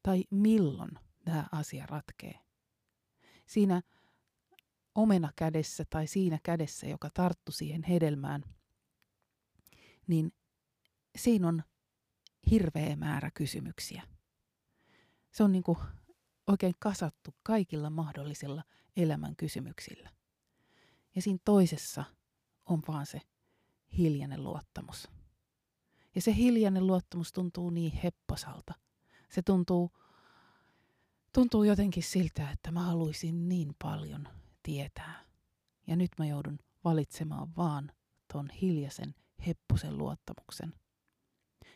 tai 0.03 0.25
milloin 0.31 0.91
tämä 1.25 1.47
asia 1.53 1.87
ratkee. 1.87 2.41
Siinä 3.47 3.83
omena 4.97 5.33
kädessä 5.37 5.85
tai 5.91 6.07
siinä 6.07 6.38
kädessä, 6.43 6.87
joka 6.87 7.11
tarttu 7.15 7.53
siihen 7.53 7.83
hedelmään, 7.83 8.45
niin 10.07 10.33
siinä 11.17 11.49
on 11.49 11.62
hirveä 12.50 12.97
määrä 12.97 13.31
kysymyksiä. 13.31 14.03
Se 15.33 15.43
on 15.43 15.53
niin 15.53 15.62
kuin 15.62 15.79
oikein 16.47 16.75
kasattu 16.79 17.35
kaikilla 17.43 17.91
mahdollisilla 17.91 18.65
elämän 18.97 19.37
kysymyksillä. 19.37 20.11
Ja 21.15 21.23
siinä 21.23 21.39
toisessa 21.45 22.04
on 22.67 22.82
vaan 22.89 23.06
se 23.06 23.21
hiljainen 23.99 24.45
luottamus. 24.45 25.09
Ja 26.15 26.23
se 26.23 26.35
hiljainen 26.35 26.87
luottamus 26.87 27.32
tuntuu 27.32 27.71
niin 27.71 27.93
hepposalta. 27.93 28.75
Se 29.28 29.43
tuntuu, 29.43 29.91
tuntuu 31.32 31.65
jotenkin 31.65 32.02
siltä, 32.02 32.50
että 32.50 32.71
mä 32.71 32.82
haluaisin 32.82 33.49
niin 33.49 33.75
paljon 33.82 34.28
tietää. 34.67 35.25
Ja 35.87 35.97
nyt 35.97 36.11
mä 36.19 36.26
joudun 36.26 36.59
valitsemaan 36.85 37.57
vaan 37.57 37.93
ton 38.33 38.50
hiljaisen, 38.50 39.15
hepposen 39.47 39.99
luottamuksen. 39.99 40.75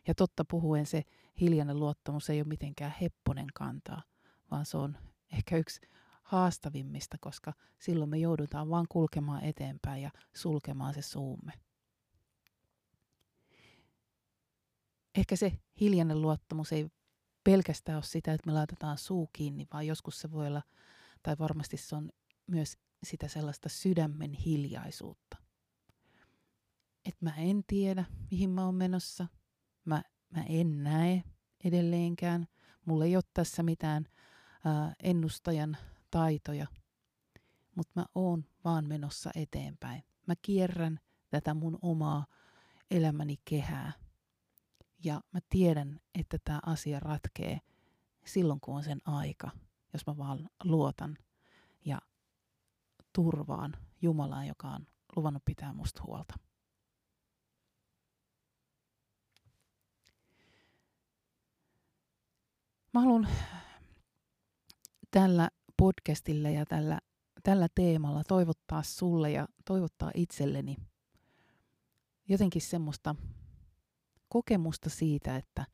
Ja 0.07 0.15
totta 0.15 0.45
puhuen 0.51 0.87
se 0.87 1.03
hiljainen 1.41 1.81
luottamus 1.81 2.31
ei 2.31 2.41
ole 2.41 2.49
mitenkään 2.49 2.95
hepponen 3.01 3.47
kantaa, 3.55 4.03
vaan 4.51 4.67
se 4.67 4.77
on 4.77 4.97
ehkä 5.33 5.57
yksi 5.57 5.81
haastavimmista, 6.23 7.17
koska 7.21 7.53
silloin 7.79 8.11
me 8.11 8.19
joudutaan 8.19 8.71
vaan 8.71 8.87
kulkemaan 8.89 9.45
eteenpäin 9.45 10.03
ja 10.03 10.11
sulkemaan 10.37 10.95
se 10.95 11.03
suumme. 11.03 11.53
Ehkä 15.15 15.37
se 15.37 15.59
hiljainen 15.81 16.23
luottamus 16.23 16.73
ei 16.73 16.91
pelkästään 17.45 17.97
ole 17.97 18.03
sitä, 18.03 18.33
että 18.33 18.47
me 18.47 18.53
laitetaan 18.53 18.99
suu 18.99 19.31
kiinni, 19.33 19.67
vaan 19.73 19.87
joskus 19.87 20.21
se 20.21 20.31
voi 20.31 20.47
olla, 20.47 20.63
tai 21.23 21.37
varmasti 21.39 21.77
se 21.77 21.97
on 21.97 22.11
myös 22.51 22.79
sitä 23.03 23.29
sellaista 23.29 23.69
sydämen 23.69 24.33
hiljaisuutta. 24.33 25.37
Että 27.05 27.25
mä 27.25 27.35
en 27.37 27.65
tiedä, 27.67 28.05
mihin 28.31 28.51
mä 28.51 28.65
oon 28.65 28.75
menossa. 28.75 29.27
Mä, 29.85 30.03
mä 30.31 30.43
en 30.43 30.85
näe 30.85 31.23
edelleenkään. 31.65 32.47
Mulla 32.85 33.05
ei 33.05 33.17
ole 33.17 33.25
tässä 33.35 33.63
mitään 33.63 34.07
ää, 34.65 34.95
ennustajan 35.03 35.77
taitoja. 36.11 36.67
Mutta 37.75 37.93
mä 38.01 38.07
oon 38.15 38.45
vaan 38.65 38.87
menossa 38.87 39.31
eteenpäin. 39.35 40.03
Mä 40.27 40.35
kierrän 40.43 41.01
tätä 41.31 41.55
mun 41.55 41.79
omaa 41.83 42.27
elämäni 42.91 43.37
kehää. 43.45 43.93
Ja 45.05 45.21
mä 45.33 45.41
tiedän, 45.49 46.01
että 46.15 46.39
tämä 46.45 46.61
asia 46.67 47.01
ratkee 47.01 47.61
silloin, 48.25 48.61
kun 48.61 48.77
on 48.77 48.85
sen 48.85 49.01
aika, 49.05 49.51
jos 49.93 50.07
mä 50.07 50.17
vaan 50.17 50.49
luotan 50.65 51.19
turvaan 53.13 53.77
Jumalaan, 54.03 54.47
joka 54.47 54.69
on 54.69 54.87
luvannut 55.17 55.45
pitää 55.45 55.73
musta 55.73 56.03
huolta. 56.07 56.35
Mä 62.93 63.01
haluan 63.01 63.29
tällä 65.11 65.51
podcastilla 65.77 66.49
ja 66.51 66.67
tällä, 66.67 66.99
tällä 67.43 67.69
teemalla 67.75 68.25
toivottaa 68.25 68.83
sulle 68.83 69.31
ja 69.31 69.49
toivottaa 69.65 70.11
itselleni 70.15 70.77
jotenkin 72.29 72.63
semmoista 72.63 73.15
kokemusta 74.29 74.91
siitä, 74.91 75.37
että, 75.37 75.67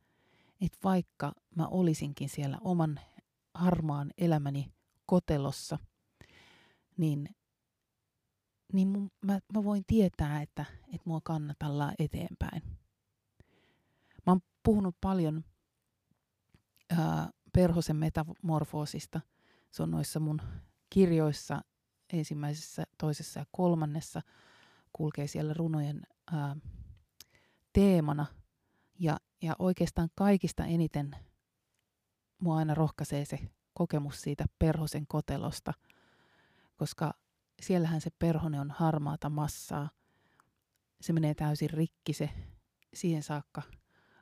että 0.61 0.77
vaikka 0.83 1.33
mä 1.55 1.67
olisinkin 1.67 2.29
siellä 2.29 2.57
oman 2.61 2.99
harmaan 3.53 4.11
elämäni 4.17 4.73
kotelossa– 5.05 5.79
niin, 6.97 7.29
niin 8.73 8.87
mun, 8.87 9.11
mä, 9.25 9.39
mä 9.53 9.63
voin 9.63 9.83
tietää, 9.87 10.41
että, 10.41 10.65
että 10.87 11.01
mua 11.05 11.21
kannatellaan 11.23 11.93
eteenpäin. 11.99 12.61
Mä 14.25 14.31
oon 14.31 14.41
puhunut 14.63 14.95
paljon 15.01 15.43
ää, 16.97 17.29
perhosen 17.53 17.95
metamorfoosista. 17.95 19.21
Se 19.71 19.83
on 19.83 19.91
noissa 19.91 20.19
mun 20.19 20.41
kirjoissa 20.89 21.61
ensimmäisessä, 22.13 22.83
toisessa 22.97 23.39
ja 23.39 23.45
kolmannessa. 23.51 24.21
Kulkee 24.93 25.27
siellä 25.27 25.53
runojen 25.53 26.01
ää, 26.31 26.55
teemana. 27.73 28.25
Ja, 28.99 29.17
ja 29.41 29.55
oikeastaan 29.59 30.09
kaikista 30.15 30.65
eniten 30.65 31.15
mua 32.41 32.57
aina 32.57 32.73
rohkaisee 32.73 33.25
se 33.25 33.39
kokemus 33.73 34.21
siitä 34.21 34.45
perhosen 34.59 35.07
kotelosta– 35.07 35.73
koska 36.77 37.13
siellähän 37.61 38.01
se 38.01 38.09
perhone 38.19 38.59
on 38.59 38.71
harmaata 38.71 39.29
massaa. 39.29 39.89
Se 41.01 41.13
menee 41.13 41.35
täysin 41.35 41.69
rikki 41.69 42.13
se 42.13 42.29
siihen 42.93 43.23
saakka 43.23 43.61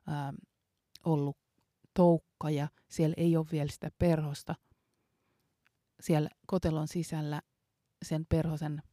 ää, 0.08 0.34
ollut 1.06 1.38
toukka 1.94 2.50
ja 2.50 2.68
siellä 2.89 3.13
ei 3.18 3.38
ole 3.38 3.46
vielä 3.52 3.72
sitä 3.72 3.91
perhosta. 4.00 4.56
Siellä 6.00 6.30
kotelon 6.48 6.88
sisällä 6.88 7.41
sen 8.06 8.26
perhosen 8.26 8.84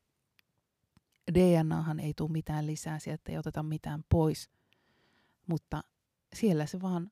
DNAhan 1.35 2.01
ei 2.01 2.15
tule 2.17 2.33
mitään 2.33 2.67
lisää, 2.67 2.99
sieltä 2.99 3.33
ei 3.33 3.39
oteta 3.39 3.63
mitään 3.63 4.05
pois, 4.09 4.51
mutta 5.47 5.85
siellä 6.35 6.67
se 6.67 6.81
vaan 6.81 7.11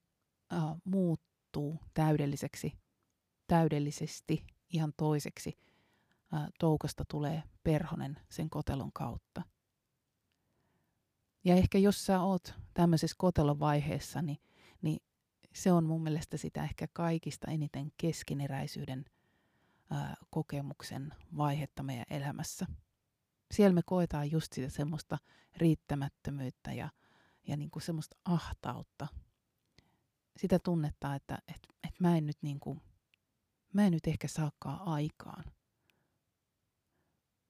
ää, 0.50 0.76
muuttuu 0.84 1.80
täydelliseksi, 1.94 2.72
täydellisesti 3.46 4.46
ihan 4.72 4.92
toiseksi– 4.96 5.58
toukasta 6.58 7.04
tulee 7.08 7.42
perhonen 7.62 8.20
sen 8.28 8.50
kotelon 8.50 8.92
kautta. 8.92 9.42
Ja 11.44 11.54
ehkä 11.54 11.78
jos 11.78 12.06
sä 12.06 12.20
oot 12.20 12.54
tämmöisessä 12.74 13.16
kotelon 13.18 13.60
vaiheessa, 13.60 14.22
niin, 14.22 14.38
niin 14.82 15.02
se 15.54 15.72
on 15.72 15.84
mun 15.84 16.02
mielestä 16.02 16.36
sitä 16.36 16.64
ehkä 16.64 16.88
kaikista 16.92 17.50
eniten 17.50 17.92
keskeneräisyyden 17.96 19.04
ää, 19.90 20.16
kokemuksen 20.30 21.14
vaihetta 21.36 21.82
meidän 21.82 22.06
elämässä. 22.10 22.66
Siellä 23.50 23.74
me 23.74 23.82
koetaan 23.86 24.30
just 24.30 24.52
sitä 24.52 24.68
semmoista 24.68 25.18
riittämättömyyttä 25.56 26.72
ja, 26.72 26.90
ja 27.46 27.56
niin 27.56 27.70
kuin 27.70 27.82
semmoista 27.82 28.16
ahtautta. 28.24 29.06
Sitä 30.36 30.58
tunnetta, 30.58 31.14
että 31.14 31.38
et, 31.48 31.60
et 31.88 32.00
mä 32.00 32.16
en 32.16 32.26
nyt 32.26 32.38
niin 32.42 32.60
kuin, 32.60 32.80
mä 33.72 33.86
en 33.86 33.92
nyt 33.92 34.06
ehkä 34.06 34.28
saakaan 34.28 34.80
aikaan. 34.80 35.44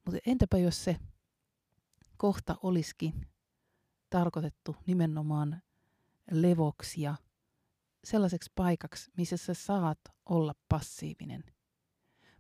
Mutta 0.04 0.20
entäpä 0.26 0.58
jos 0.58 0.84
se 0.84 0.96
kohta 2.16 2.56
olisikin 2.62 3.26
tarkoitettu 4.10 4.76
nimenomaan 4.86 5.62
levoksi 6.30 7.02
ja 7.02 7.14
sellaiseksi 8.04 8.52
paikaksi, 8.54 9.10
missä 9.16 9.36
sä 9.36 9.54
saat 9.54 9.98
olla 10.26 10.54
passiivinen. 10.68 11.44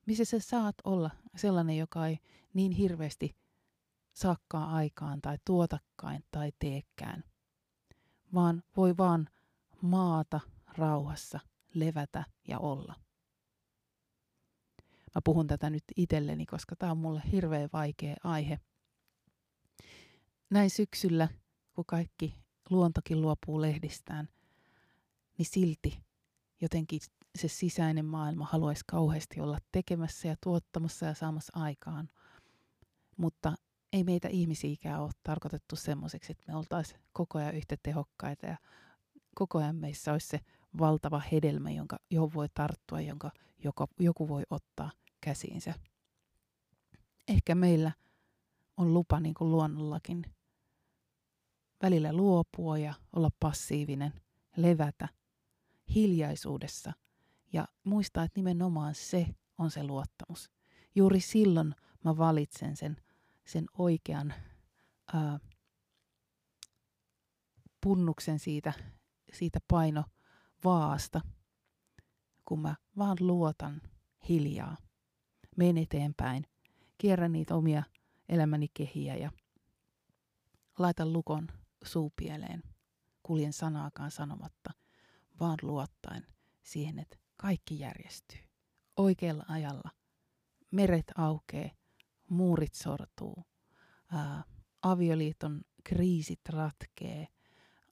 Missä 0.06 0.24
sä 0.24 0.38
saat 0.38 0.74
olla 0.84 1.10
sellainen, 1.36 1.78
joka 1.78 2.06
ei 2.06 2.18
niin 2.54 2.72
hirveästi 2.72 3.36
saakkaa 4.12 4.74
aikaan 4.74 5.20
tai 5.20 5.38
tuotakkain 5.44 6.24
tai 6.30 6.52
teekään, 6.58 7.24
vaan 8.34 8.62
voi 8.76 8.96
vaan 8.96 9.28
maata 9.82 10.40
rauhassa, 10.76 11.40
levätä 11.74 12.24
ja 12.48 12.58
olla. 12.58 12.94
Mä 15.14 15.20
puhun 15.24 15.46
tätä 15.46 15.70
nyt 15.70 15.84
itselleni, 15.96 16.46
koska 16.46 16.76
tämä 16.76 16.92
on 16.92 16.98
mulle 16.98 17.22
hirveän 17.32 17.68
vaikea 17.72 18.14
aihe. 18.24 18.60
Näin 20.50 20.70
syksyllä, 20.70 21.28
kun 21.74 21.84
kaikki 21.86 22.34
luontokin 22.70 23.20
luopuu 23.20 23.60
lehdistään, 23.60 24.28
niin 25.38 25.46
silti 25.46 25.98
jotenkin 26.60 27.00
se 27.38 27.48
sisäinen 27.48 28.04
maailma 28.04 28.44
haluaisi 28.44 28.84
kauheasti 28.86 29.40
olla 29.40 29.58
tekemässä 29.72 30.28
ja 30.28 30.36
tuottamassa 30.42 31.06
ja 31.06 31.14
saamassa 31.14 31.52
aikaan. 31.56 32.08
Mutta 33.16 33.54
ei 33.92 34.04
meitä 34.04 34.28
ihmisiäkään 34.28 35.02
ole 35.02 35.10
tarkoitettu 35.22 35.76
semmoiseksi, 35.76 36.32
että 36.32 36.44
me 36.48 36.56
oltaisiin 36.56 37.00
koko 37.12 37.38
ajan 37.38 37.54
yhtä 37.54 37.76
tehokkaita 37.82 38.46
ja 38.46 38.56
koko 39.34 39.58
ajan 39.58 39.76
meissä 39.76 40.12
olisi 40.12 40.28
se 40.28 40.40
valtava 40.78 41.22
hedelmä, 41.32 41.70
jonka, 41.70 41.98
johon 42.10 42.34
voi 42.34 42.48
tarttua, 42.54 43.00
jonka 43.00 43.30
joka, 43.64 43.88
joku 43.98 44.28
voi 44.28 44.42
ottaa 44.50 44.90
käsiinsä. 45.20 45.74
Ehkä 47.28 47.54
meillä 47.54 47.92
on 48.76 48.94
lupa 48.94 49.20
niin 49.20 49.34
kuin 49.34 49.50
luonnollakin 49.50 50.24
välillä 51.82 52.12
luopua 52.12 52.78
ja 52.78 52.94
olla 53.12 53.30
passiivinen, 53.40 54.12
levätä 54.56 55.08
hiljaisuudessa 55.94 56.92
ja 57.52 57.68
muistaa, 57.84 58.24
että 58.24 58.38
nimenomaan 58.38 58.94
se 58.94 59.26
on 59.58 59.70
se 59.70 59.84
luottamus. 59.84 60.50
Juuri 60.94 61.20
silloin 61.20 61.74
mä 62.04 62.16
valitsen 62.16 62.76
sen, 62.76 62.96
sen 63.44 63.66
oikean 63.78 64.34
ää, 65.12 65.40
punnuksen 67.80 68.38
siitä, 68.38 68.72
siitä 69.32 69.58
paino 69.68 70.04
vaasta, 70.64 71.20
kun 72.44 72.60
mä 72.60 72.74
vaan 72.98 73.16
luotan 73.20 73.80
hiljaa. 74.28 74.76
Menen 75.56 75.78
eteenpäin, 75.78 76.46
kierrän 76.98 77.32
niitä 77.32 77.54
omia 77.54 77.82
elämäni 78.28 78.66
kehiä 78.74 79.16
ja 79.16 79.30
laitan 80.78 81.12
lukon 81.12 81.48
suupieleen. 81.84 82.62
Kuljen 83.22 83.52
sanaakaan 83.52 84.10
sanomatta, 84.10 84.70
vaan 85.40 85.58
luottaen 85.62 86.26
siihen, 86.62 86.98
että 86.98 87.18
kaikki 87.36 87.78
järjestyy. 87.78 88.38
Oikealla 88.96 89.44
ajalla. 89.48 89.90
Meret 90.70 91.12
aukee, 91.16 91.70
muurit 92.28 92.74
sortuu, 92.74 93.44
ää, 94.12 94.44
avioliiton 94.82 95.62
kriisit 95.84 96.40
ratkee, 96.48 97.28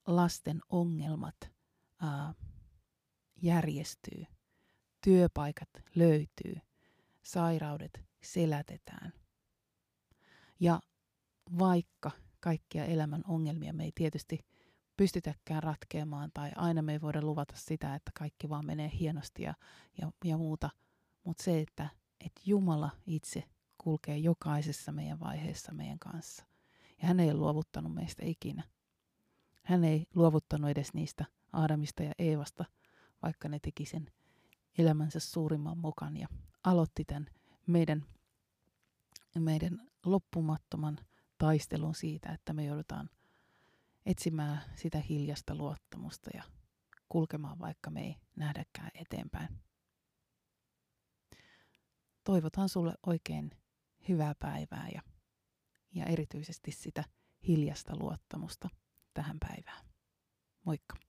lasten 0.06 0.60
ongelmat 0.68 1.36
ää, 2.00 2.34
järjestyy, 3.42 4.24
työpaikat 5.04 5.68
löytyy, 5.94 6.56
sairaudet 7.22 8.00
selätetään. 8.22 9.12
Ja 10.60 10.80
vaikka 11.58 12.10
kaikkia 12.40 12.84
elämän 12.84 13.22
ongelmia 13.28 13.72
me 13.72 13.84
ei 13.84 13.92
tietysti 13.94 14.38
pystytäkään 14.96 15.62
ratkeamaan 15.62 16.30
tai 16.34 16.50
aina 16.56 16.82
me 16.82 16.92
ei 16.92 17.00
voida 17.00 17.22
luvata 17.22 17.54
sitä, 17.56 17.94
että 17.94 18.10
kaikki 18.18 18.48
vaan 18.48 18.66
menee 18.66 18.90
hienosti 19.00 19.42
ja, 19.42 19.54
ja, 20.00 20.10
ja 20.24 20.36
muuta. 20.36 20.70
Mutta 21.24 21.42
se, 21.42 21.60
että, 21.60 21.88
että 22.20 22.40
Jumala 22.46 22.90
itse 23.06 23.44
kulkee 23.78 24.18
jokaisessa 24.18 24.92
meidän 24.92 25.20
vaiheessa 25.20 25.72
meidän 25.72 25.98
kanssa. 25.98 26.44
Ja 27.02 27.08
hän 27.08 27.20
ei 27.20 27.34
luovuttanut 27.34 27.94
meistä 27.94 28.22
ikinä. 28.24 28.62
Hän 29.62 29.84
ei 29.84 30.06
luovuttanut 30.14 30.70
edes 30.70 30.94
niistä 30.94 31.24
Aadamista 31.52 32.02
ja 32.02 32.12
Eevasta, 32.18 32.64
vaikka 33.22 33.48
ne 33.48 33.58
teki 33.58 33.84
sen 33.84 34.12
elämänsä 34.78 35.20
suurimman 35.20 35.78
mukaan 35.78 36.16
ja 36.16 36.28
aloitti 36.64 37.04
tämän 37.04 37.26
meidän, 37.66 38.04
meidän 39.38 39.88
loppumattoman 40.04 40.98
taistelun 41.38 41.94
siitä, 41.94 42.32
että 42.32 42.52
me 42.52 42.64
joudutaan 42.64 43.10
etsimään 44.06 44.62
sitä 44.76 44.98
hiljasta 44.98 45.54
luottamusta 45.54 46.30
ja 46.34 46.42
kulkemaan, 47.08 47.58
vaikka 47.58 47.90
me 47.90 48.00
ei 48.00 48.16
nähdäkään 48.36 48.90
eteenpäin. 48.94 49.48
Toivotan 52.24 52.68
sulle 52.68 52.94
oikein 53.06 53.50
hyvää 54.08 54.34
päivää 54.34 54.88
ja, 54.94 55.02
ja 55.94 56.04
erityisesti 56.04 56.72
sitä 56.72 57.04
hiljasta 57.48 57.96
luottamusta 57.96 58.68
tähän 59.14 59.36
päivään. 59.40 59.86
Moikka! 60.64 61.07